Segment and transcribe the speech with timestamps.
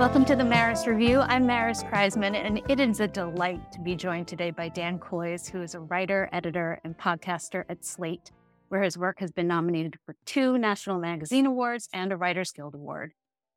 [0.00, 1.20] Welcome to the Maris Review.
[1.20, 5.50] I'm Maris Kreisman, and it is a delight to be joined today by Dan Kois,
[5.50, 8.30] who is a writer, editor, and podcaster at Slate,
[8.70, 12.74] where his work has been nominated for two National Magazine Awards and a Writers Guild
[12.74, 13.12] Award.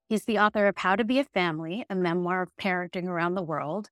[0.09, 3.41] He's the author of How to Be a Family, a memoir of parenting around the
[3.41, 3.89] world,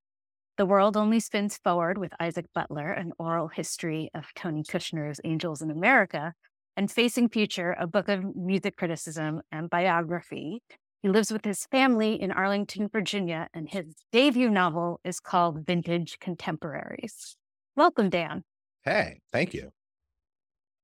[0.58, 5.62] The World Only Spins Forward with Isaac Butler, an oral history of Tony Kushner's Angels
[5.62, 6.34] in America,
[6.76, 10.62] and Facing Future, a book of music criticism and biography.
[11.02, 16.20] He lives with his family in Arlington, Virginia, and his debut novel is called Vintage
[16.20, 17.36] Contemporaries.
[17.76, 18.44] Welcome, Dan.
[18.84, 19.72] Hey, thank you.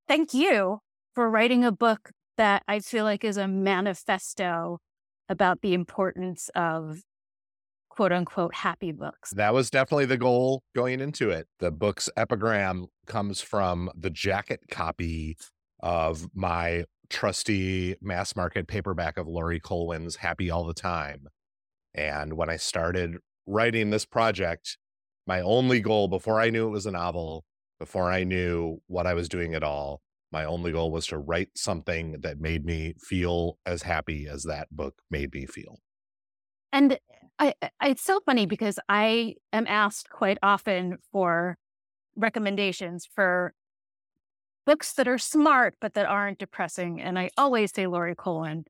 [0.07, 0.79] Thank you
[1.13, 4.79] for writing a book that I feel like is a manifesto
[5.29, 7.01] about the importance of
[7.89, 9.31] quote unquote happy books.
[9.31, 11.47] That was definitely the goal going into it.
[11.59, 15.37] The book's epigram comes from the jacket copy
[15.79, 21.27] of my trusty mass market paperback of Laurie Colwin's Happy All the Time.
[21.93, 24.77] And when I started writing this project,
[25.25, 27.45] my only goal before I knew it was a novel,
[27.79, 31.49] before I knew what I was doing at all, my only goal was to write
[31.55, 35.79] something that made me feel as happy as that book made me feel.
[36.73, 36.97] And eh,
[37.39, 41.57] I, I, it's so funny because I am asked quite often for
[42.15, 43.53] recommendations for
[44.67, 47.01] books that are smart but that aren't depressing.
[47.01, 48.65] And I always say Laurie Colwin.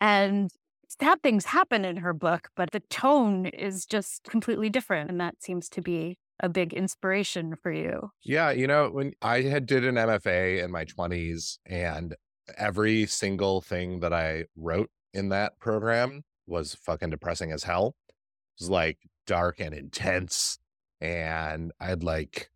[0.00, 0.50] And
[0.88, 5.10] sad things happen in her book, but the tone is just completely different.
[5.10, 8.10] And that seems to be a big inspiration for you.
[8.22, 12.14] Yeah, you know, when I had did an MFA in my 20s and
[12.56, 17.96] every single thing that I wrote in that program was fucking depressing as hell.
[18.08, 20.58] It was like dark and intense
[21.00, 22.50] and I'd like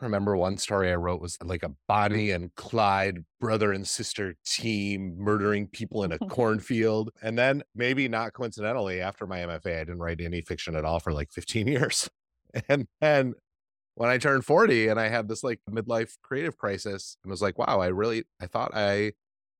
[0.00, 5.16] remember one story I wrote was like a Bonnie and Clyde brother and sister team
[5.18, 7.10] murdering people in a cornfield.
[7.22, 11.00] And then, maybe not coincidentally, after my MFA, I didn't write any fiction at all
[11.00, 12.08] for like 15 years.
[12.68, 13.34] And then
[13.94, 17.58] when I turned 40 and I had this like midlife creative crisis and was like,
[17.58, 19.12] wow, I really, I thought I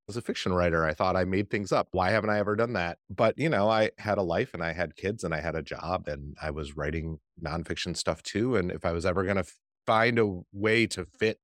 [0.07, 0.85] was a fiction writer.
[0.85, 1.89] I thought I made things up.
[1.91, 2.97] Why haven't I ever done that?
[3.09, 5.61] But, you know, I had a life and I had kids and I had a
[5.61, 8.55] job and I was writing nonfiction stuff too.
[8.55, 9.45] And if I was ever going to
[9.87, 11.39] find a way to fit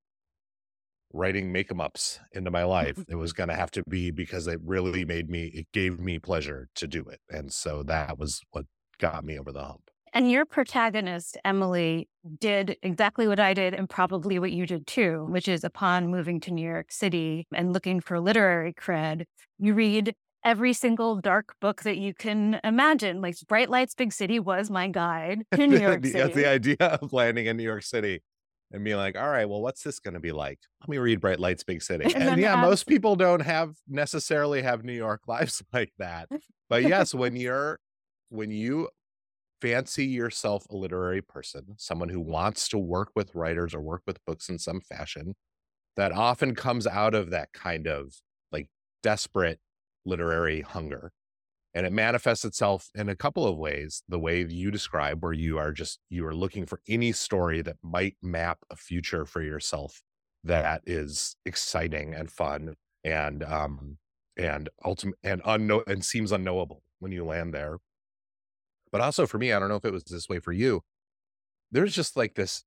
[1.13, 3.11] writing make em ups into my life, mm-hmm.
[3.11, 6.19] it was going to have to be because it really made me, it gave me
[6.19, 7.21] pleasure to do it.
[7.29, 8.65] And so that was what
[8.99, 9.89] got me over the hump.
[10.15, 12.07] And your protagonist, Emily,
[12.39, 16.39] did exactly what I did and probably what you did too, which is upon moving
[16.41, 19.25] to New York City and looking for literary cred,
[19.57, 20.13] you read
[20.45, 23.21] every single dark book that you can imagine.
[23.21, 26.19] Like Bright Lights Big City was my guide to New York City.
[26.19, 28.21] That's the idea of landing in New York City
[28.73, 30.59] and be like, all right, well, what's this going to be like?
[30.81, 32.06] Let me read Bright Lights, Big City.
[32.06, 32.66] And, and yeah, have...
[32.67, 36.28] most people don't have necessarily have New York lives like that.
[36.69, 37.79] But yes, when you're,
[38.29, 38.89] when you
[39.61, 44.17] fancy yourself a literary person, someone who wants to work with writers or work with
[44.25, 45.35] books in some fashion,
[45.95, 48.16] that often comes out of that kind of
[48.51, 48.67] like
[49.03, 49.59] desperate
[50.03, 51.11] literary hunger
[51.75, 55.57] and it manifests itself in a couple of ways the way you describe where you
[55.57, 60.01] are just you are looking for any story that might map a future for yourself
[60.44, 63.97] that is exciting and fun and um
[64.38, 67.78] and ultimate and unknown and seems unknowable when you land there.
[68.91, 70.81] But also for me i don't know if it was this way for you
[71.72, 72.63] there's just like this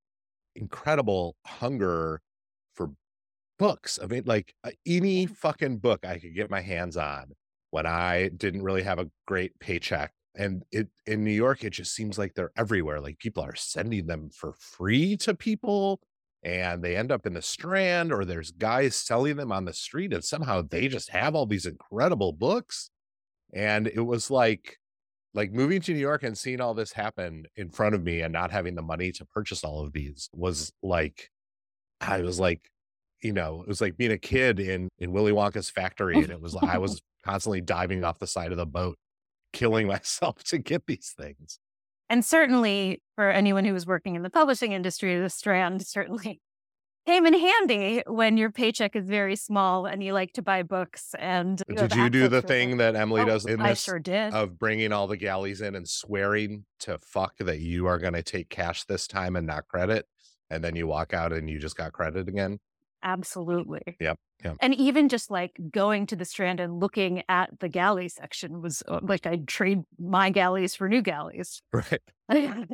[0.57, 2.21] incredible hunger
[2.75, 2.91] for
[3.59, 7.27] books i mean like uh, any fucking book i could get my hands on
[7.71, 10.13] when I didn't really have a great paycheck.
[10.35, 13.01] And it in New York, it just seems like they're everywhere.
[13.01, 16.01] Like people are sending them for free to people
[16.43, 20.13] and they end up in the strand or there's guys selling them on the street
[20.13, 22.91] and somehow they just have all these incredible books.
[23.55, 24.79] And it was like
[25.35, 28.33] like moving to New York and seeing all this happen in front of me and
[28.33, 31.31] not having the money to purchase all of these was like
[32.01, 32.71] I was like
[33.23, 36.41] you know, it was like being a kid in in Willy Wonka's factory and it
[36.41, 38.99] was like I was constantly diving off the side of the boat,
[39.53, 41.59] killing myself to get these things.
[42.09, 46.41] And certainly for anyone who was working in the publishing industry, the strand certainly
[47.07, 51.15] came in handy when your paycheck is very small and you like to buy books.
[51.19, 53.99] And you did you do the thing that Emily oh, does in I this sure
[53.99, 54.33] did.
[54.33, 58.23] of bringing all the galleys in and swearing to fuck that you are going to
[58.23, 60.07] take cash this time and not credit?
[60.49, 62.61] And then you walk out and you just got credit again?
[63.07, 63.83] Absolutely.
[64.01, 64.19] Yep.
[64.45, 64.57] Yep.
[64.61, 68.83] And even just like going to the strand and looking at the galley section was
[68.89, 71.63] uh, like I'd trade my galleys for new galleys.
[71.73, 72.01] Right.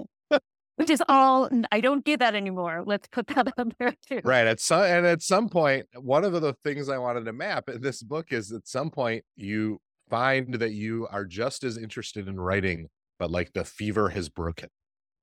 [0.77, 2.83] Which is all I don't do that anymore.
[2.87, 4.23] Let's put that out there too.
[4.25, 4.47] Right.
[4.47, 7.83] At some and at some point, one of the things I wanted to map in
[7.83, 12.41] this book is at some point you find that you are just as interested in
[12.41, 12.89] writing,
[13.19, 14.71] but like the fever has broken.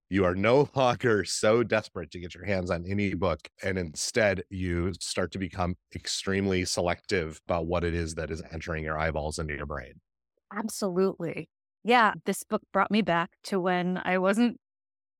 [0.09, 3.47] You are no longer so desperate to get your hands on any book.
[3.63, 8.83] And instead, you start to become extremely selective about what it is that is entering
[8.83, 10.01] your eyeballs into your brain.
[10.51, 11.49] Absolutely.
[11.83, 12.13] Yeah.
[12.25, 14.59] This book brought me back to when I wasn't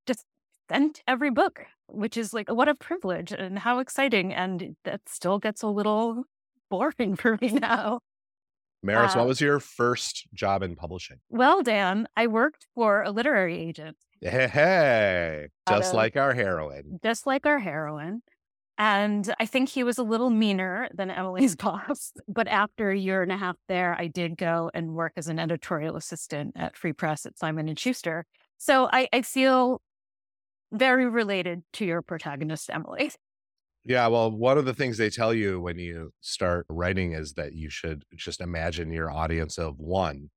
[0.07, 0.25] just
[0.69, 4.33] sent every book, which is like, what a privilege and how exciting.
[4.33, 6.23] And that still gets a little
[6.69, 7.99] boring for me now.
[8.81, 11.17] Maris, uh, what was your first job in publishing?
[11.29, 13.97] Well, Dan, I worked for a literary agent.
[14.21, 15.47] Hey, hey.
[15.67, 16.99] just of, like our heroine.
[17.03, 18.21] Just like our heroine.
[18.77, 22.13] And I think he was a little meaner than Emily's boss.
[22.27, 25.37] But after a year and a half there, I did go and work as an
[25.37, 28.25] editorial assistant at Free Press at Simon and Schuster.
[28.57, 29.81] So I, I feel
[30.71, 33.11] very related to your protagonist, Emily.
[33.85, 37.53] Yeah, well, one of the things they tell you when you start writing is that
[37.53, 40.29] you should just imagine your audience of one.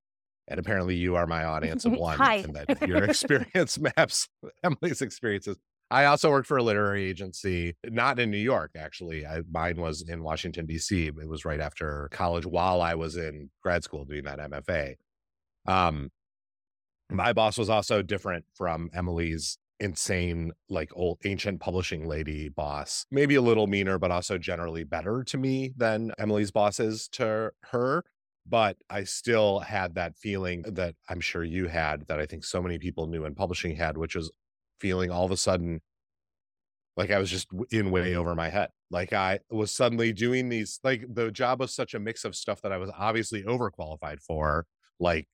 [0.53, 2.19] And apparently you are my audience of one.
[2.19, 2.37] Hi.
[2.37, 4.29] And that your experience maps
[4.63, 5.57] Emily's experiences.
[5.91, 9.27] I also worked for a literary agency, not in New York, actually.
[9.27, 11.07] I, mine was in Washington, D.C.
[11.07, 14.97] It was right after college while I was in grad school doing that MFA.
[15.67, 16.11] Um,
[17.11, 23.07] my boss was also different from Emily's insane, like old ancient publishing lady boss.
[23.11, 28.05] Maybe a little meaner, but also generally better to me than Emily's bosses to her.
[28.47, 32.61] But I still had that feeling that I'm sure you had, that I think so
[32.61, 34.31] many people knew in publishing had, which was
[34.81, 35.81] feeling all of a sudden
[36.97, 38.69] like I was just in way over my head.
[38.91, 42.61] Like I was suddenly doing these, like the job was such a mix of stuff
[42.63, 44.67] that I was obviously overqualified for,
[45.01, 45.27] like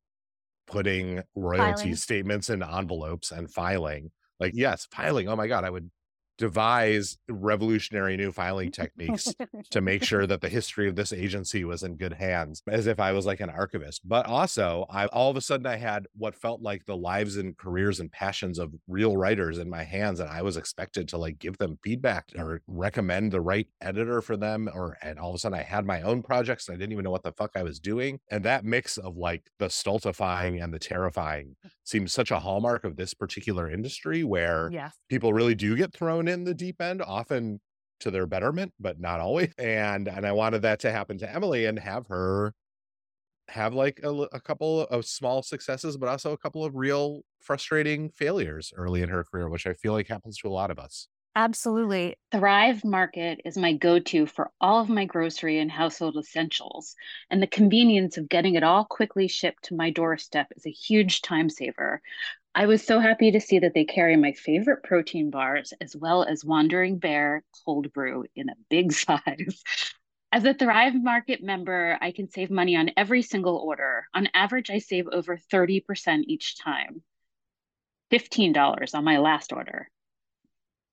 [0.66, 1.96] putting royalty filing.
[1.96, 5.28] statements in envelopes and filing like, yes, filing.
[5.28, 5.90] Oh my God, I would
[6.38, 9.34] devise revolutionary new filing techniques
[9.70, 13.00] to make sure that the history of this agency was in good hands as if
[13.00, 14.08] I was like an archivist.
[14.08, 17.56] But also, I all of a sudden I had what felt like the lives and
[17.56, 21.38] careers and passions of real writers in my hands and I was expected to like
[21.38, 25.38] give them feedback or recommend the right editor for them or and all of a
[25.38, 27.64] sudden I had my own projects and I didn't even know what the fuck I
[27.64, 28.20] was doing.
[28.30, 32.96] And that mix of like the stultifying and the terrifying seems such a hallmark of
[32.96, 34.94] this particular industry where yes.
[35.08, 37.60] people really do get thrown in the deep end, often
[38.00, 39.52] to their betterment, but not always.
[39.58, 42.54] And and I wanted that to happen to Emily and have her
[43.48, 48.10] have like a, a couple of small successes, but also a couple of real frustrating
[48.10, 51.08] failures early in her career, which I feel like happens to a lot of us.
[51.34, 52.16] Absolutely.
[52.32, 56.96] Thrive Market is my go to for all of my grocery and household essentials.
[57.30, 61.22] And the convenience of getting it all quickly shipped to my doorstep is a huge
[61.22, 62.02] time saver.
[62.58, 66.24] I was so happy to see that they carry my favorite protein bars as well
[66.24, 69.62] as Wandering Bear cold brew in a big size.
[70.32, 74.08] As a Thrive Market member, I can save money on every single order.
[74.12, 77.04] On average, I save over 30% each time.
[78.10, 79.88] $15 on my last order.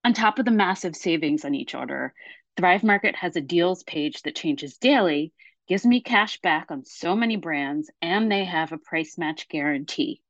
[0.04, 2.14] On top of the massive savings on each order,
[2.58, 5.34] Thrive Market has a deals page that changes daily,
[5.68, 10.22] gives me cash back on so many brands, and they have a price match guarantee.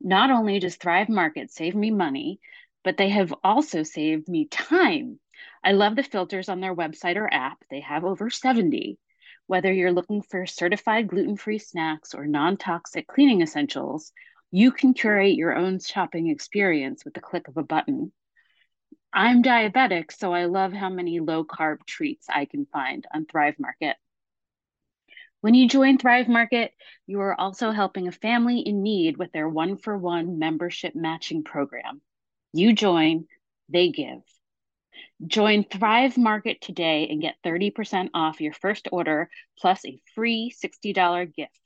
[0.00, 2.40] Not only does Thrive Market save me money,
[2.84, 5.18] but they have also saved me time.
[5.64, 7.58] I love the filters on their website or app.
[7.70, 8.98] They have over 70.
[9.48, 14.12] Whether you're looking for certified gluten free snacks or non toxic cleaning essentials,
[14.50, 18.12] you can curate your own shopping experience with the click of a button.
[19.12, 23.58] I'm diabetic, so I love how many low carb treats I can find on Thrive
[23.58, 23.96] Market.
[25.46, 26.72] When you join Thrive Market,
[27.06, 31.44] you are also helping a family in need with their one for one membership matching
[31.44, 32.00] program.
[32.52, 33.26] You join,
[33.68, 34.22] they give.
[35.24, 41.32] Join Thrive Market today and get 30% off your first order plus a free $60
[41.32, 41.60] gift.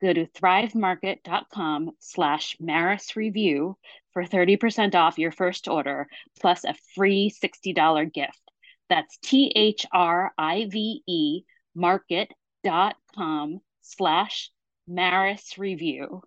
[0.00, 3.76] Go to thrivemarket.com slash Maris Review
[4.14, 6.06] for 30% off your first order
[6.40, 8.40] plus a free $60 gift.
[8.88, 11.42] That's T H R I V E
[11.74, 14.50] market dot com slash
[14.86, 16.22] Maris Review.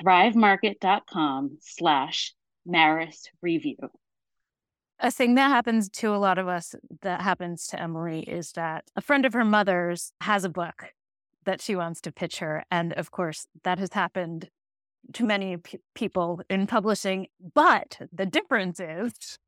[0.00, 2.34] Thrivemarket.com slash
[2.64, 3.76] Maris Review.
[5.00, 8.84] A thing that happens to a lot of us that happens to Emily is that
[8.96, 10.92] a friend of her mother's has a book
[11.44, 12.64] that she wants to pitch her.
[12.70, 14.50] And of course, that has happened
[15.12, 17.28] to many p- people in publishing.
[17.54, 19.38] But the difference is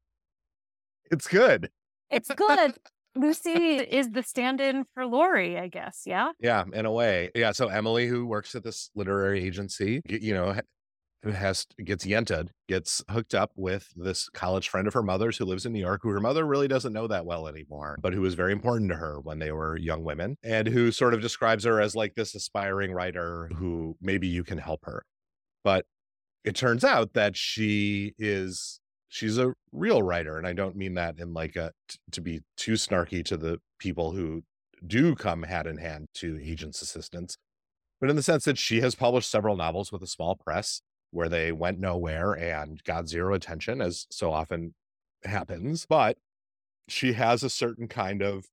[1.11, 1.71] it's good.
[2.11, 2.75] It's good.
[3.17, 6.03] Lucy is the stand-in for Laurie, I guess.
[6.07, 6.33] Yeah.
[6.41, 7.31] Yeah, in a way.
[7.35, 7.53] Yeah.
[7.53, 10.55] So Emily, who works at this literary agency, you know,
[11.23, 15.45] who has gets yented, gets hooked up with this college friend of her mother's who
[15.45, 18.23] lives in New York, who her mother really doesn't know that well anymore, but who
[18.23, 21.65] was very important to her when they were young women, and who sort of describes
[21.65, 25.05] her as like this aspiring writer who maybe you can help her.
[25.63, 25.85] But
[26.43, 28.80] it turns out that she is
[29.11, 32.41] she's a real writer and i don't mean that in like a t- to be
[32.57, 34.43] too snarky to the people who
[34.87, 37.37] do come hand in hand to agents assistants
[38.01, 41.29] but in the sense that she has published several novels with a small press where
[41.29, 44.75] they went nowhere and got zero attention as so often
[45.25, 46.17] happens but
[46.89, 48.47] she has a certain kind of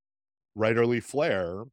[0.58, 1.64] writerly flair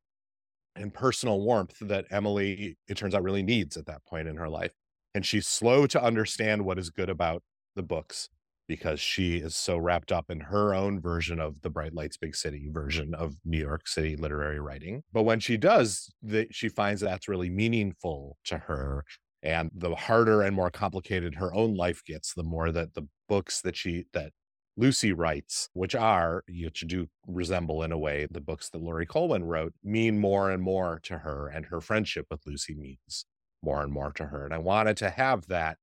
[0.76, 4.48] and personal warmth that emily it turns out really needs at that point in her
[4.48, 4.72] life
[5.14, 7.42] and she's slow to understand what is good about
[7.74, 8.28] the books
[8.66, 12.34] because she is so wrapped up in her own version of the bright lights big
[12.34, 15.02] city version of new york city literary writing.
[15.12, 19.04] But when she does that she finds that's really meaningful to her
[19.42, 23.60] and the harder and more complicated her own life gets the more that the books
[23.62, 24.32] that she that
[24.76, 29.44] lucy writes which are which do resemble in a way the books that laurie colwin
[29.44, 33.26] wrote mean more and more to her and her friendship with lucy means
[33.62, 34.44] more and more to her.
[34.44, 35.78] And i wanted to have that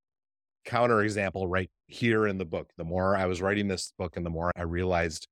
[0.66, 2.70] counterexample right here in the book.
[2.78, 5.28] The more I was writing this book and the more I realized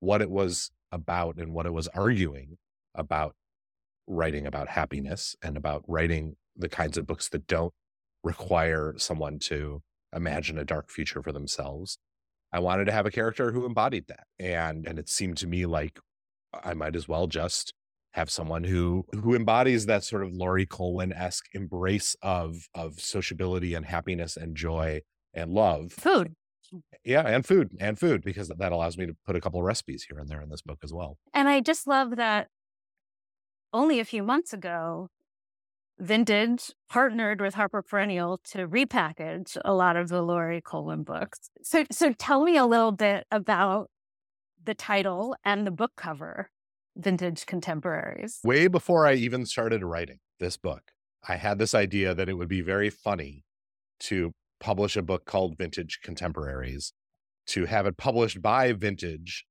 [0.00, 2.58] what it was about and what it was arguing
[2.94, 3.34] about
[4.06, 7.72] writing about happiness and about writing the kinds of books that don't
[8.22, 9.82] require someone to
[10.14, 11.98] imagine a dark future for themselves.
[12.52, 14.24] I wanted to have a character who embodied that.
[14.38, 15.98] And and it seemed to me like
[16.64, 17.74] I might as well just
[18.16, 23.74] have someone who who embodies that sort of Laurie Colwin esque embrace of of sociability
[23.74, 25.02] and happiness and joy
[25.34, 25.92] and love.
[25.92, 26.34] Food.
[27.04, 30.06] Yeah, and food and food because that allows me to put a couple of recipes
[30.08, 31.18] here and there in this book as well.
[31.34, 32.48] And I just love that
[33.74, 35.08] only a few months ago,
[35.98, 41.50] Vintage partnered with Harper Perennial to repackage a lot of the Laurie Colwin books.
[41.62, 43.90] So so tell me a little bit about
[44.64, 46.50] the title and the book cover
[46.96, 48.40] vintage contemporaries?
[48.44, 50.92] Way before I even started writing this book,
[51.28, 53.44] I had this idea that it would be very funny
[54.00, 56.92] to publish a book called Vintage Contemporaries,
[57.48, 59.44] to have it published by Vintage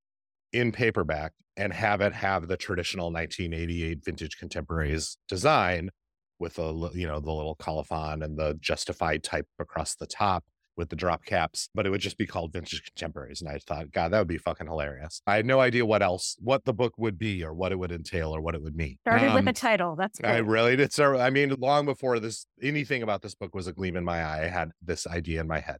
[0.52, 5.90] in paperback and have it have the traditional 1988 Vintage Contemporaries design
[6.38, 10.44] with a you know the little colophon and the justified type across the top
[10.76, 13.40] with the drop caps, but it would just be called Vintage Contemporaries.
[13.40, 15.22] And I thought, God, that would be fucking hilarious.
[15.26, 17.92] I had no idea what else, what the book would be or what it would
[17.92, 18.98] entail or what it would mean.
[19.02, 19.96] Started um, with a title.
[19.96, 20.92] That's I really did.
[20.92, 24.22] So, I mean, long before this, anything about this book was a gleam in my
[24.22, 25.78] eye, I had this idea in my head.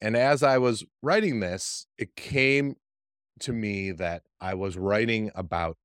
[0.00, 2.76] And as I was writing this, it came
[3.40, 5.76] to me that I was writing about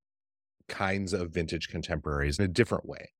[0.68, 3.12] kinds of vintage contemporaries in a different way.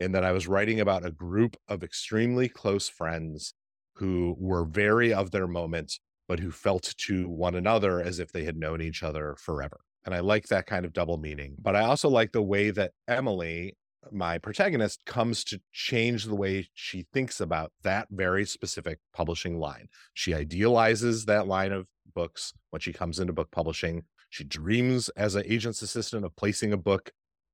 [0.00, 3.54] In that I was writing about a group of extremely close friends
[3.98, 8.44] who were very of their moment, but who felt to one another as if they
[8.44, 9.80] had known each other forever.
[10.04, 11.56] And I like that kind of double meaning.
[11.60, 13.76] But I also like the way that Emily,
[14.12, 19.88] my protagonist, comes to change the way she thinks about that very specific publishing line.
[20.14, 24.04] She idealizes that line of books when she comes into book publishing.
[24.30, 27.10] She dreams as an agent's assistant of placing a book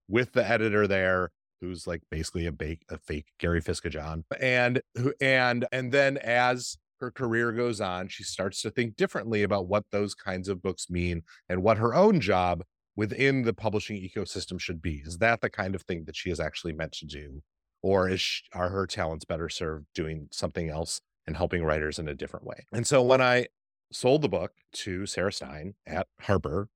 [0.09, 4.25] with the editor there who's like basically a, bake, a fake Gary Fisketjon.
[4.40, 9.42] And who and and then as her career goes on, she starts to think differently
[9.42, 12.62] about what those kinds of books mean and what her own job
[12.96, 15.02] within the publishing ecosystem should be.
[15.04, 17.42] Is that the kind of thing that she is actually meant to do?
[17.82, 22.08] Or is she, are her talents better served doing something else and helping writers in
[22.08, 22.66] a different way?
[22.73, 23.49] And so when I
[23.92, 26.68] sold the book to Sarah Stein at Harper,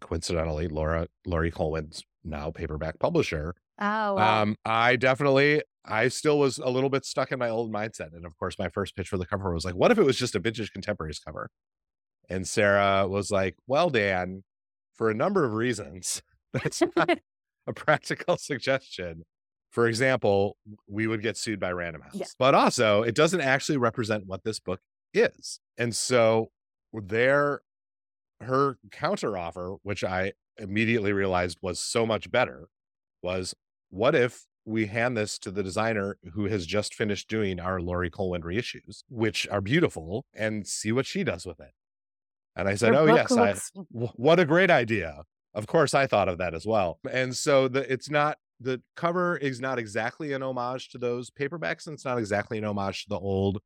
[0.00, 4.42] coincidentally, Laura Laurie Colwin's now paperback publisher, Oh, wow.
[4.42, 8.12] Um, I definitely, I still was a little bit stuck in my old mindset.
[8.14, 10.16] And of course, my first pitch for the cover was like, what if it was
[10.16, 11.50] just a vintage contemporaries cover?
[12.28, 14.42] And Sarah was like, well, Dan,
[14.94, 17.18] for a number of reasons, that's not
[17.66, 19.24] a practical suggestion.
[19.70, 20.56] For example,
[20.88, 22.26] we would get sued by Random House, Yeah.
[22.38, 24.80] but also it doesn't actually represent what this book
[25.14, 25.60] is.
[25.76, 26.50] And so
[26.92, 27.60] there,
[28.40, 32.68] her counter offer, which I immediately realized was so much better,
[33.22, 33.54] was
[33.90, 38.10] what if we hand this to the designer who has just finished doing our Laurie
[38.10, 41.72] Colwin reissues, which are beautiful, and see what she does with it?
[42.56, 45.22] And I said, "Oh yes, looks- w- what a great idea!"
[45.54, 47.00] Of course, I thought of that as well.
[47.10, 51.86] And so the it's not the cover is not exactly an homage to those paperbacks,
[51.86, 53.60] and it's not exactly an homage to the old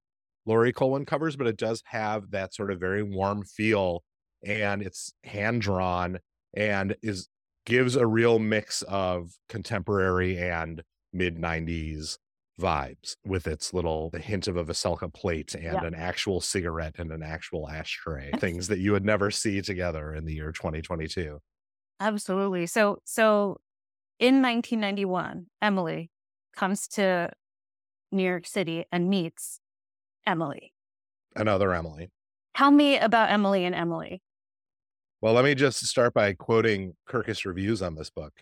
[0.46, 4.04] Laurie Colwin covers, but it does have that sort of very warm feel,
[4.44, 6.18] and it's hand drawn
[6.54, 7.28] and is
[7.64, 12.18] gives a real mix of contemporary and mid 90s
[12.60, 15.84] vibes with its little the hint of a Veselka plate and Yeah.
[15.84, 20.24] an actual cigarette and an actual ashtray, things that you would never see together in
[20.24, 21.38] the year 2022.
[22.00, 22.66] Absolutely.
[22.66, 23.58] So, so
[24.18, 26.10] in 1991, Emily
[26.54, 27.30] comes to
[28.10, 29.60] New York City and meets
[30.26, 30.72] Emily.
[31.34, 32.10] Another Emily.
[32.54, 34.20] Tell me about Emily and Emily.
[35.22, 38.32] Well, let me just start by quoting Kirkus reviews on this book.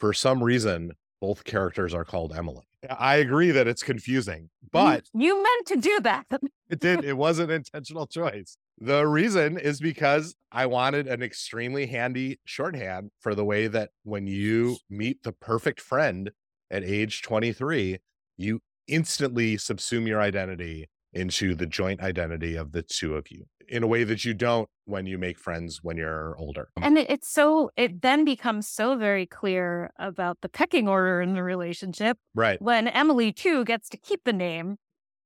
[0.00, 2.64] For some reason, both characters are called Emily.
[2.98, 6.26] I agree that it's confusing, but you, you meant to do that.
[6.70, 8.56] it did it was an intentional choice.
[8.78, 14.26] The reason is because I wanted an extremely handy shorthand for the way that when
[14.26, 16.32] you meet the perfect friend
[16.68, 17.98] at age 23,
[18.38, 23.82] you instantly subsume your identity into the joint identity of the two of you in
[23.82, 26.68] a way that you don't when you make friends when you're older.
[26.78, 26.86] Mm.
[26.86, 31.42] And it's so, it then becomes so very clear about the pecking order in the
[31.42, 32.60] relationship Right.
[32.60, 34.76] when Emily, too, gets to keep the name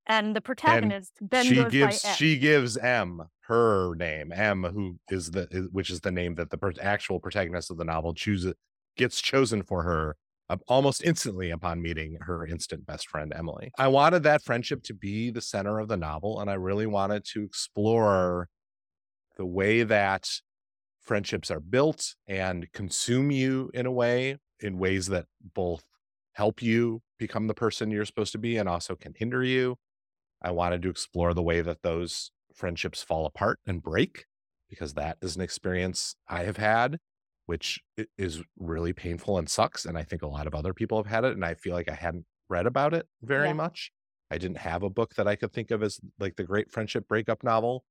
[0.07, 2.15] and the protagonist then she goes gives by M.
[2.17, 6.51] she gives M her name M who is the is, which is the name that
[6.51, 8.53] the per- actual protagonist of the novel chooses
[8.99, 10.17] gets chosen for her
[10.69, 13.71] almost instantly upon meeting her instant best friend Emily.
[13.79, 17.25] I wanted that friendship to be the center of the novel and I really wanted
[17.33, 18.49] to explore
[19.37, 20.29] the way that
[21.01, 25.85] friendships are built and consume you in a way in ways that both
[26.33, 29.77] help you become the person you're supposed to be and also can hinder you.
[30.43, 34.27] I wanted to explore the way that those friendships fall apart and break
[34.69, 36.99] because that is an experience I have had,
[37.47, 37.81] which
[38.19, 39.85] is really painful and sucks.
[39.85, 41.33] And I think a lot of other people have had it.
[41.33, 43.53] And I feel like I hadn't read about it very Yeah.
[43.53, 43.93] much.
[44.31, 47.07] I didn't have a book that I could think of as like the great friendship
[47.09, 47.85] breakup novel.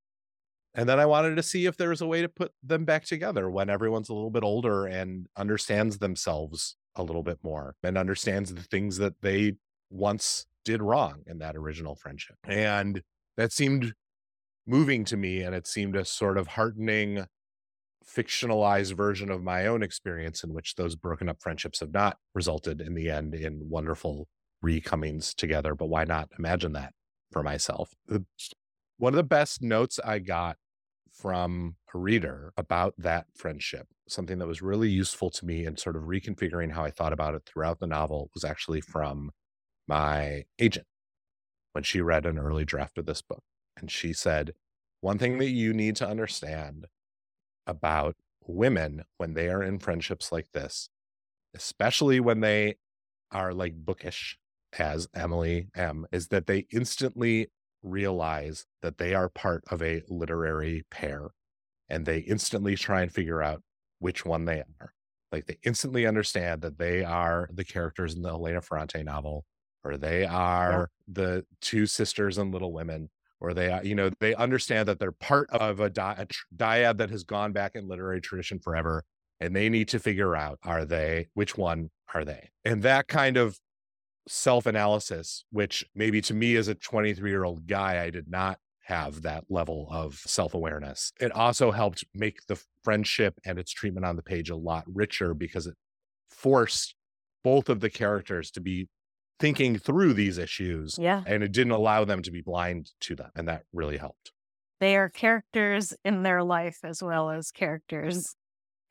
[0.76, 3.06] And then I wanted to see if there was a way to put them back
[3.06, 7.98] together when everyone's a little bit older and understands themselves a little bit more and
[7.98, 9.54] understands the things that they
[9.92, 12.38] once did wrong in that original friendship.
[12.44, 13.04] And
[13.38, 13.94] that seemed
[14.66, 17.28] moving to me and it seemed a sort of heartening
[18.06, 22.82] fictionalized version of my own experience in which those broken up friendships have not resulted
[22.82, 24.28] in the end in wonderful
[24.62, 26.94] recomings together but why not imagine that
[27.32, 27.92] for myself?
[28.98, 30.58] One of the best notes i got
[31.14, 35.96] from a reader about that friendship something that was really useful to me in sort
[35.96, 39.30] of reconfiguring how i thought about it throughout the novel was actually from
[39.88, 40.88] my agent
[41.74, 43.44] when she read an early draft of this book
[43.78, 44.54] and she said
[45.02, 46.88] one thing that you need to understand
[47.68, 50.90] about women when they are in friendships like this,
[51.56, 52.76] especially when they
[53.32, 54.38] are like bookish,
[54.80, 57.52] as Emily M, is that they instantly
[57.84, 61.30] realize that they are part of a literary pair
[61.90, 63.62] and they instantly try and figure out
[64.00, 64.94] which one they are.
[65.32, 69.46] Like they instantly understand that they are the characters in the Elena Ferrante novel,
[69.84, 73.10] or they are the two sisters in Little Women,
[73.44, 76.26] or they uh, you know, they understand that they're part of a, di- a
[76.56, 79.04] dyad that has gone back in literary tradition forever.
[79.42, 82.50] And they need to figure out are they, which one are they?
[82.64, 83.60] And that kind of
[84.28, 88.58] self analysis, which maybe to me as a 23 year old guy, I did not
[88.86, 91.12] have that level of self awareness.
[91.20, 95.34] It also helped make the friendship and its treatment on the page a lot richer
[95.34, 95.76] because it
[96.30, 96.96] forced
[97.44, 98.88] both of the characters to be
[99.40, 101.24] thinking through these issues Yeah.
[101.26, 103.32] and it didn't allow them to be blind to them.
[103.36, 104.32] And that really helped.
[104.80, 108.36] They are characters in their life as well as characters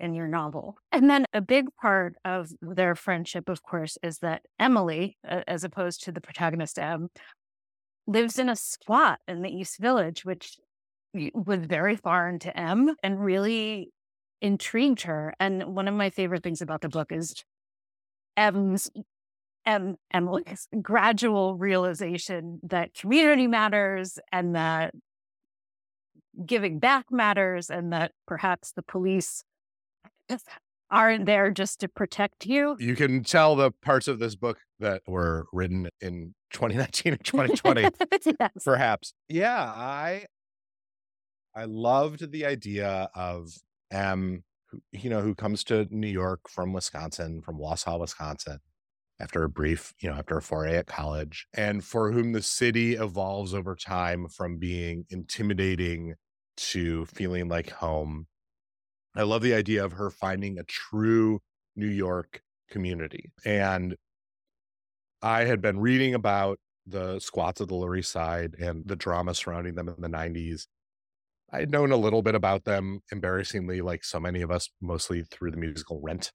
[0.01, 0.77] in your novel.
[0.91, 5.65] And then a big part of their friendship, of course, is that Emily, uh, as
[5.65, 7.09] opposed to the protagonist M,
[8.07, 10.59] lives in a squat in the East Village, which
[11.35, 13.93] was very foreign to M and really
[14.41, 15.35] intrigued her.
[15.39, 17.45] And one of my favorite things about the book is
[18.37, 18.91] M's
[19.67, 24.95] M Emily's gradual realization that community matters and that
[26.47, 29.45] giving back matters and that perhaps the police
[30.91, 32.77] aren't there just to protect you.
[32.79, 37.83] You can tell the parts of this book that were written in 2019 and 2020
[38.39, 38.51] Yes.
[38.65, 40.27] perhaps yeah i
[41.55, 43.49] i loved the idea of
[43.91, 48.59] m who, you know who comes to new york from wisconsin from wausau wisconsin
[49.23, 52.95] after a brief you know after a foray at college and for whom the city
[52.95, 56.15] evolves over time from being intimidating
[56.57, 58.27] to feeling like home
[59.17, 61.41] i love the idea of her finding a true
[61.77, 63.97] new york community and
[65.23, 69.35] I had been reading about the squats of the Lower East Side and the drama
[69.35, 70.67] surrounding them in the 90s.
[71.53, 75.23] I had known a little bit about them, embarrassingly, like so many of us, mostly
[75.23, 76.33] through the musical Rent.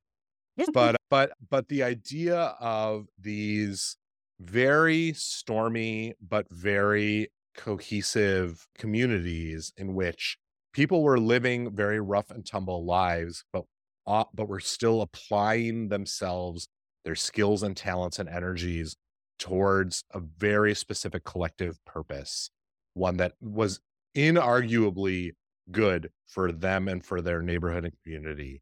[0.74, 3.98] But but but the idea of these
[4.40, 10.38] very stormy, but very cohesive communities in which
[10.74, 13.66] people were living very rough and tumble lives, but
[14.06, 16.68] uh, but were still applying themselves,
[17.04, 18.96] their skills and talents and energies
[19.40, 22.50] towards a very specific collective purpose,
[22.94, 23.80] one that was
[24.16, 25.32] inarguably
[25.72, 28.62] good for them and for their neighborhood and community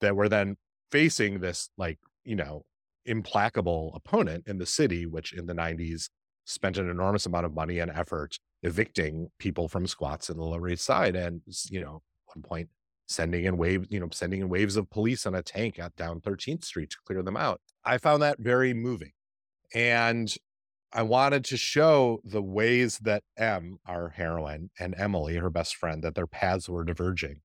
[0.00, 0.56] that were then
[0.90, 2.64] facing this like you know
[3.04, 6.08] implacable opponent in the city which in the 90s
[6.44, 10.68] spent an enormous amount of money and effort evicting people from squats in the lower
[10.68, 12.02] east side and you know
[12.34, 12.68] one point
[13.08, 16.64] sending in waves you know sending in waves of police on a tank down 13th
[16.64, 19.12] street to clear them out i found that very moving
[19.74, 20.36] and
[20.92, 26.02] I wanted to show the ways that M, our heroine, and Emily, her best friend,
[26.02, 27.40] that their paths were diverging.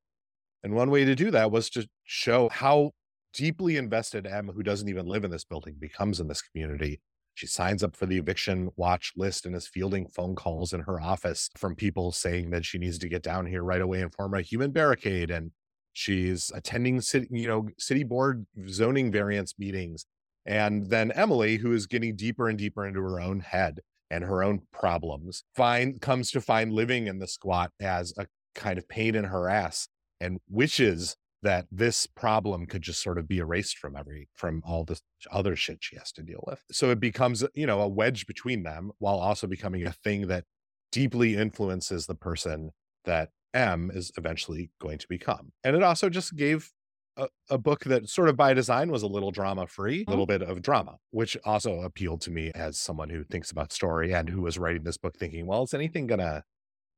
[0.64, 2.92] And one way to do that was to show how
[3.34, 7.02] deeply invested M, who doesn't even live in this building, becomes in this community.
[7.34, 11.00] She signs up for the eviction watch list and is fielding phone calls in her
[11.00, 14.34] office from people saying that she needs to get down here right away and form
[14.34, 15.32] a human barricade.
[15.32, 15.52] And
[15.94, 20.06] she's attending city, you know, city board zoning variance meetings
[20.46, 24.44] and then Emily, who is getting deeper and deeper into her own head and her
[24.44, 29.16] own problems, find comes to find living in the squat as a kind of pain
[29.16, 29.88] in her ass
[30.20, 34.84] and wishes that this problem could just sort of be erased from every from all
[34.84, 35.02] this
[35.32, 36.64] other shit she has to deal with.
[36.72, 40.46] So it becomes, you know, a wedge between them while also becoming a thing that
[40.92, 42.72] deeply influences the person
[43.06, 45.52] that M is eventually going to become.
[45.64, 46.72] And it also just gave
[47.18, 50.12] a, a, book that sort of by design was a little drama free, a mm-hmm.
[50.12, 54.14] little bit of drama, which also appealed to me as someone who thinks about story
[54.14, 56.44] and who was writing this book thinking, well, is anything going to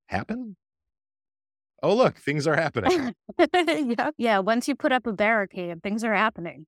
[0.08, 0.56] happen?
[1.84, 3.14] Oh, look, things are happening.
[3.54, 4.12] yeah.
[4.18, 4.40] yeah.
[4.40, 6.66] Once you put up a barricade, things are happening.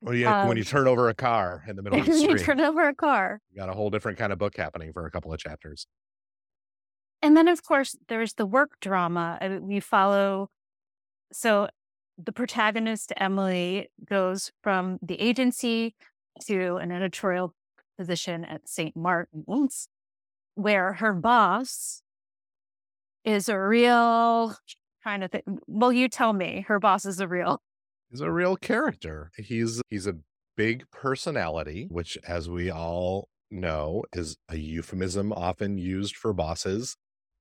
[0.00, 2.30] Well, yeah, um, when you turn over a car in the middle of the street,
[2.30, 3.40] you turn over a car.
[3.52, 5.86] You got a whole different kind of book happening for a couple of chapters.
[7.22, 9.38] And then, of course, there's the work drama.
[9.40, 10.50] I mean, we follow.
[11.32, 11.68] So
[12.16, 15.94] the protagonist, Emily, goes from the agency
[16.46, 17.54] to an editorial
[17.96, 18.96] position at St.
[18.96, 19.88] Martin's,
[20.54, 22.02] where her boss
[23.28, 24.56] is a real
[25.04, 25.42] kind of thing.
[25.66, 27.60] Well, you tell me, her boss is a real.
[28.10, 29.30] He's a real character.
[29.36, 30.16] He's he's a
[30.56, 36.96] big personality, which, as we all know, is a euphemism often used for bosses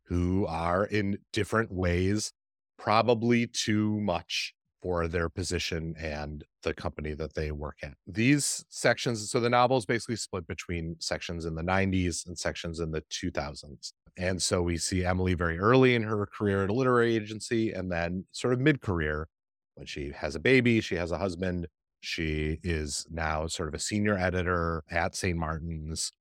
[0.08, 2.34] who are in different ways
[2.78, 7.94] probably too much for their position and the company that they work at.
[8.06, 12.80] These sections, so the novel is basically split between sections in the 90s and sections
[12.80, 13.94] in the 2000s.
[14.18, 17.92] And so we see Emily very early in her career at a literary agency and
[17.92, 19.28] then sort of mid career
[19.76, 21.68] when she has a baby, she has a husband.
[22.02, 25.38] She is now sort of a senior editor at St.
[25.38, 26.12] Martin's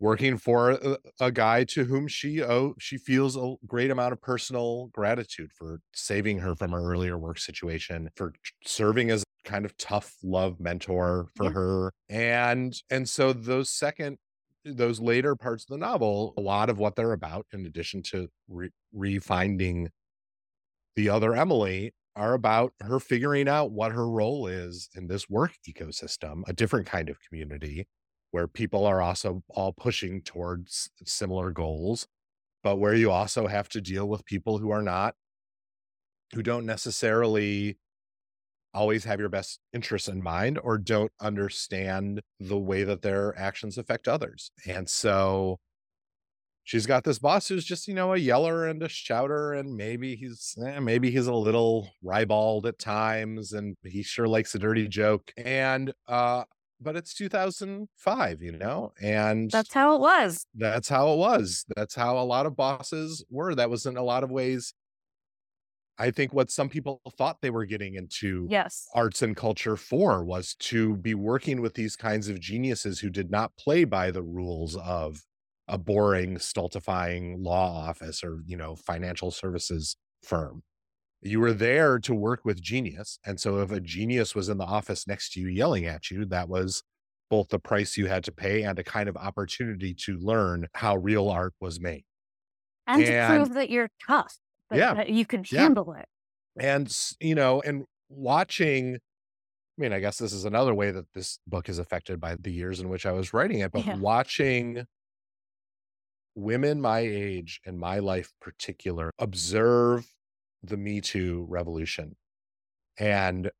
[0.00, 4.20] working for a, a, guy to whom she oh she feels a great amount of
[4.20, 8.32] personal gratitude for saving her from her earlier work situation for
[8.64, 11.52] serving as kind of tough love mentor for yeah.
[11.52, 14.18] her and and so those second
[14.64, 18.28] those later parts of the novel a lot of what they're about in addition to
[18.48, 19.88] re- refinding
[20.96, 25.52] the other emily are about her figuring out what her role is in this work
[25.68, 27.86] ecosystem a different kind of community
[28.30, 32.06] where people are also all pushing towards similar goals,
[32.62, 35.14] but where you also have to deal with people who are not,
[36.34, 37.78] who don't necessarily
[38.74, 43.78] always have your best interests in mind or don't understand the way that their actions
[43.78, 44.50] affect others.
[44.66, 45.58] And so
[46.64, 50.16] she's got this boss who's just, you know, a yeller and a shouter, and maybe
[50.16, 54.86] he's eh, maybe he's a little ribald at times, and he sure likes a dirty
[54.86, 55.32] joke.
[55.36, 56.44] And uh
[56.80, 60.46] but it's 2005, you know, and that's how it was.
[60.54, 61.64] That's how it was.
[61.76, 63.54] That's how a lot of bosses were.
[63.54, 64.74] That was in a lot of ways,
[65.98, 68.86] I think, what some people thought they were getting into yes.
[68.94, 73.30] arts and culture for was to be working with these kinds of geniuses who did
[73.30, 75.22] not play by the rules of
[75.66, 80.62] a boring, stultifying law office or, you know, financial services firm
[81.22, 84.64] you were there to work with genius and so if a genius was in the
[84.64, 86.82] office next to you yelling at you that was
[87.30, 90.96] both the price you had to pay and a kind of opportunity to learn how
[90.96, 92.04] real art was made
[92.86, 94.36] and, and to prove that you're tough
[94.72, 96.02] yeah that you can handle yeah.
[96.02, 96.08] it
[96.58, 98.98] and you know and watching
[99.78, 102.50] I mean, I guess this is another way that this book is affected by the
[102.50, 103.96] years in which I was writing it, but yeah.
[103.96, 104.84] watching
[106.34, 110.12] women my age and my life particular observe
[110.62, 112.16] the Me Too revolution
[112.98, 113.50] and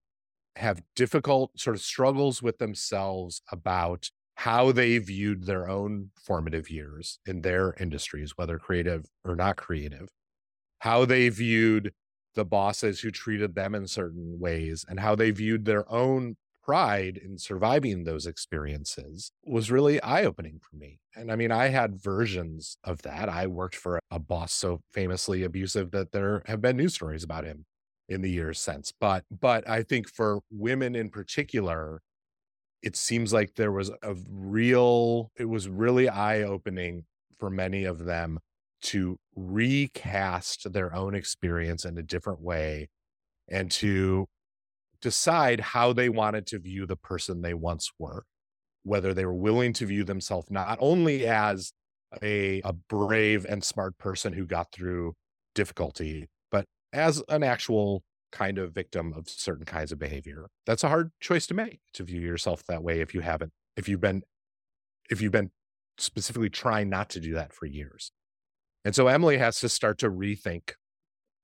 [0.57, 7.19] have difficult sort of struggles with themselves about how they viewed their own formative years
[7.27, 10.09] in their industries, whether creative or not creative,
[10.81, 11.93] how they viewed
[12.35, 16.37] the bosses who treated them in certain ways, and how they viewed their own
[16.69, 21.01] pride in surviving those experiences was really eye opening for me.
[21.17, 23.31] And I mean, I had versions of that.
[23.31, 27.45] I worked for a boss so famously abusive that there have been news stories about
[27.45, 27.65] him
[28.07, 28.93] in the years since.
[29.01, 32.03] But but I think for women in particular,
[32.83, 37.05] it seems like there was a real it was really eye opening
[37.39, 38.41] for many of them
[38.83, 42.89] to recast their own experience in a different way
[43.49, 44.27] and to
[45.01, 48.25] decide how they wanted to view the person they once were,
[48.83, 51.73] whether they were willing to view themselves not only as
[52.23, 55.15] a, a brave and smart person who got through
[55.55, 60.49] difficulty, but as an actual kind of victim of certain kinds of behavior.
[60.67, 63.89] That's a hard choice to make to view yourself that way if you haven't, if
[63.89, 64.23] you've been,
[65.11, 65.51] if you've been
[65.97, 68.13] specifically trying not to do that for years.
[68.85, 70.73] And so Emily has to start to rethink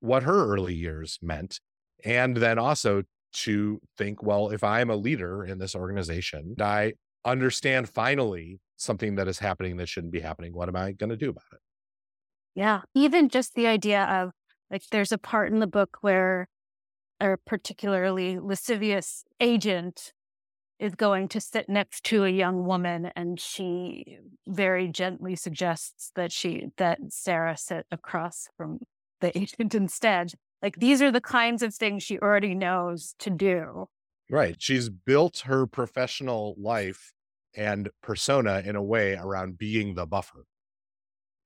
[0.01, 1.61] what her early years meant.
[2.05, 6.94] And then also to think, well, if I'm a leader in this organization, I
[7.25, 10.53] understand finally something that is happening that shouldn't be happening.
[10.53, 11.61] What am I going to do about it?
[12.55, 12.83] Yeah.
[12.94, 14.31] Even just the idea of
[14.70, 16.49] like, there's a part in the book where
[17.20, 20.12] a particularly lascivious agent
[20.79, 26.33] is going to sit next to a young woman and she very gently suggests that
[26.33, 28.81] she that Sarah sit across from
[29.20, 30.33] the agent instead
[30.64, 33.87] like these are the kinds of things she already knows to do.
[34.31, 34.57] Right.
[34.59, 37.12] She's built her professional life
[37.55, 40.46] and persona in a way around being the buffer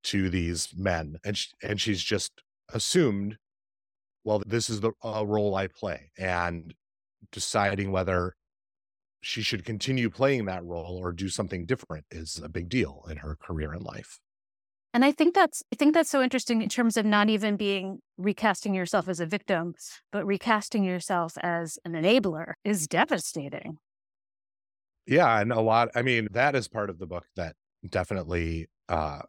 [0.04, 1.16] to these men.
[1.24, 2.30] And, she, and she's just
[2.72, 3.38] assumed,
[4.22, 6.12] well, this is the a role I play.
[6.16, 6.72] And
[7.32, 8.36] deciding whether
[9.20, 13.16] she should continue playing that role or do something different is a big deal in
[13.16, 14.20] her career and life.
[14.94, 18.00] And I think that's I think that's so interesting in terms of not even being
[18.16, 19.74] recasting yourself as a victim,
[20.12, 23.78] but recasting yourself as an enabler is devastating.
[25.06, 27.56] Yeah, and a lot I mean, that is part of the book that
[27.88, 29.22] definitely uh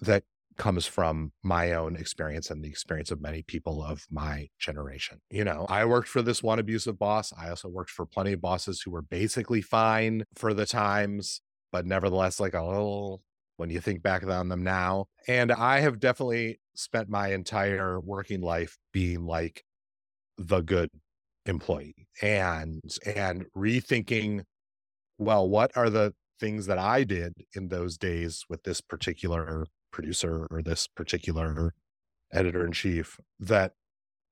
[0.00, 0.24] that
[0.56, 5.18] comes from my own experience and the experience of many people of my generation.
[5.30, 7.32] You know, I worked for this one abusive boss.
[7.32, 11.40] I also worked for plenty of bosses who were basically fine for the times,
[11.72, 13.22] but nevertheless like a little
[13.60, 15.04] when you think back on them now.
[15.28, 19.62] And I have definitely spent my entire working life being like
[20.38, 20.88] the good
[21.44, 24.44] employee and and rethinking
[25.18, 30.46] well what are the things that I did in those days with this particular producer
[30.50, 31.74] or this particular
[32.32, 33.72] editor in chief that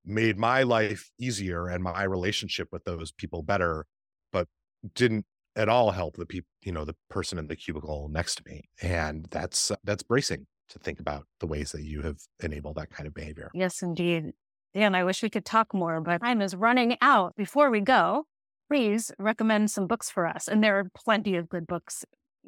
[0.05, 3.85] made my life easier and my relationship with those people better
[4.31, 4.47] but
[4.95, 5.25] didn't
[5.59, 8.69] at all help the people, you know, the person in the cubicle next to me.
[8.81, 12.89] And that's uh, that's bracing to think about the ways that you have enabled that
[12.89, 13.51] kind of behavior.
[13.53, 14.31] Yes, indeed.
[14.73, 17.35] Dan, I wish we could talk more, but time is running out.
[17.35, 18.25] Before we go,
[18.69, 20.47] please recommend some books for us.
[20.47, 22.05] And there are plenty of good books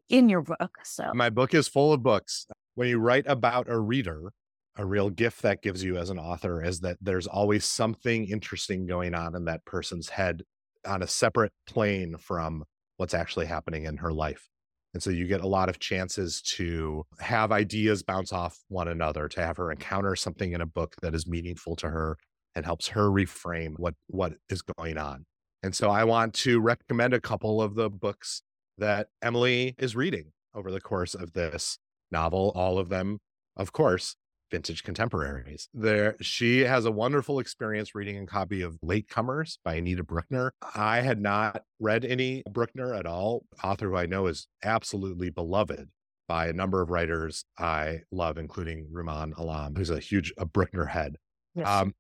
[0.07, 0.77] in your book.
[0.83, 2.45] So my book is full of books.
[2.75, 4.31] When you write about a reader,
[4.77, 8.85] a real gift that gives you as an author is that there's always something interesting
[8.85, 10.43] going on in that person's head
[10.85, 12.63] on a separate plane from
[13.01, 14.47] what's actually happening in her life.
[14.93, 19.27] And so you get a lot of chances to have ideas bounce off one another,
[19.27, 22.15] to have her encounter something in a book that is meaningful to her
[22.53, 25.25] and helps her reframe what what is going on.
[25.63, 28.43] And so I want to recommend a couple of the books
[28.77, 31.79] that Emily is reading over the course of this
[32.11, 33.17] novel, all of them,
[33.57, 34.15] of course,
[34.51, 35.69] vintage contemporaries.
[35.73, 40.51] There, she has a wonderful experience reading a copy of Latecomers by Anita Brookner.
[40.75, 43.45] I had not read any Brookner at all.
[43.63, 45.89] Author who I know is absolutely beloved
[46.27, 50.87] by a number of writers I love, including Rumaan Alam, who's a huge a Brookner
[50.89, 51.17] head.
[51.55, 51.67] Yes.
[51.67, 51.93] Um,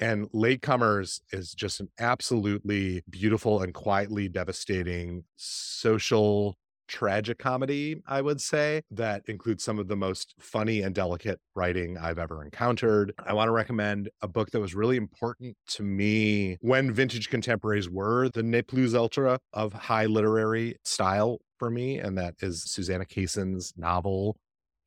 [0.00, 6.56] and Latecomers is just an absolutely beautiful and quietly devastating social
[6.88, 11.96] tragic comedy, I would say, that includes some of the most funny and delicate writing
[11.98, 13.12] I've ever encountered.
[13.24, 17.88] I want to recommend a book that was really important to me when vintage contemporaries
[17.88, 23.04] were the ne plus ultra of high literary style for me, and that is Susanna
[23.04, 24.36] Kaysen's novel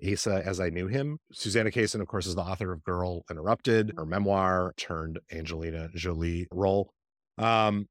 [0.03, 1.19] Asa as I knew him.
[1.31, 6.47] Susanna Kaysen, of course, is the author of Girl Interrupted, her memoir turned Angelina Jolie
[6.51, 6.89] role.
[7.37, 7.87] Um,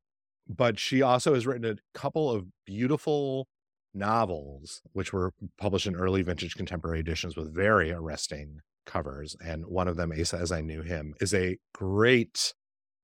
[0.48, 3.46] but she also has written a couple of beautiful
[3.94, 9.36] novels, which were published in early vintage contemporary editions with very arresting covers.
[9.44, 12.54] And one of them, Asa as I Knew Him, is a great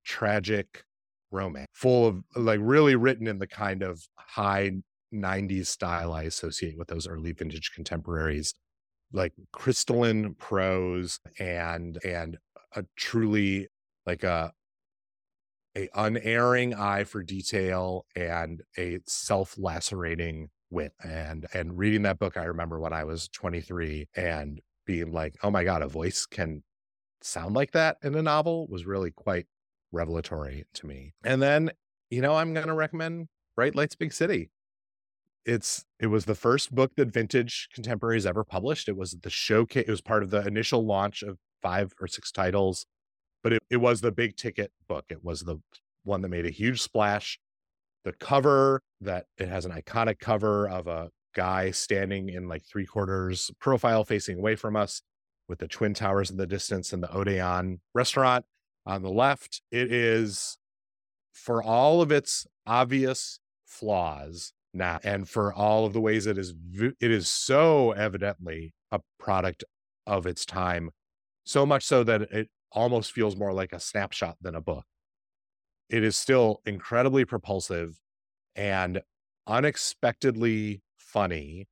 [0.04, 0.84] tragic
[1.32, 4.70] romance full of like really written in the kind of high
[5.12, 8.54] 90s style I associate with those early vintage contemporaries,
[9.12, 12.38] like crystalline prose and and
[12.74, 13.68] a truly
[14.06, 14.52] like a
[15.76, 22.42] a unerring eye for detail and a self-lacerating wit and and reading that book i
[22.44, 26.62] remember when i was 23 and being like oh my god a voice can
[27.22, 29.46] sound like that in a novel was really quite
[29.92, 31.14] revelatory to me.
[31.24, 31.70] And then
[32.10, 34.50] you know i'm going to recommend bright lights big city.
[35.44, 38.88] It's it was the first book that vintage contemporaries ever published.
[38.88, 42.30] It was the showcase it was part of the initial launch of five or six
[42.30, 42.86] titles
[43.42, 45.04] but it, it was the big ticket book.
[45.08, 45.58] It was the
[46.02, 47.38] one that made a huge splash
[48.06, 52.86] the cover that it has an iconic cover of a guy standing in like three
[52.86, 55.02] quarters profile facing away from us
[55.48, 58.44] with the twin towers in the distance and the odeon restaurant
[58.86, 59.60] on the left.
[59.72, 60.56] It is
[61.32, 66.54] for all of its obvious flaws now and for all of the ways it is
[67.00, 69.64] it is so evidently a product
[70.06, 70.90] of its time
[71.44, 74.84] so much so that it almost feels more like a snapshot than a book
[75.88, 78.00] it is still incredibly propulsive
[78.54, 79.02] and
[79.46, 81.68] unexpectedly funny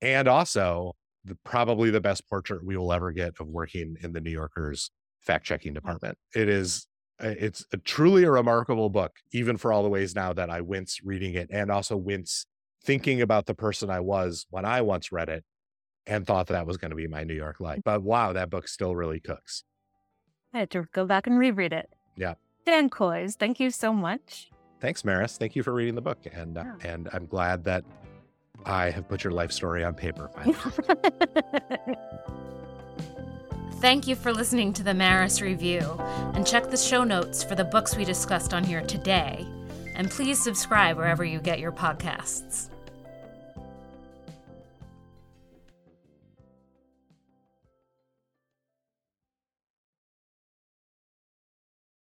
[0.00, 4.20] and also the, probably the best portrait we will ever get of working in the
[4.20, 5.86] new yorker's fact checking mm-hmm.
[5.86, 6.18] department.
[6.34, 6.86] It is
[7.22, 10.62] uh, it's a truly a remarkable book even for all the ways now that i
[10.62, 12.46] wince reading it and also wince
[12.82, 15.44] thinking about the person i was when i once read it
[16.06, 17.80] and thought that, that was going to be my new york life.
[17.80, 17.90] Mm-hmm.
[17.90, 19.64] But wow that book still really cooks.
[20.54, 21.90] I had to go back and reread it.
[22.16, 22.34] Yeah
[22.66, 24.50] Dan Kois, thank you so much.
[24.80, 25.36] Thanks, Maris.
[25.36, 26.92] Thank you for reading the book, and uh, yeah.
[26.92, 27.84] and I'm glad that
[28.64, 30.30] I have put your life story on paper.
[33.80, 35.80] Thank you for listening to the Maris Review,
[36.34, 39.46] and check the show notes for the books we discussed on here today.
[39.94, 42.70] And please subscribe wherever you get your podcasts.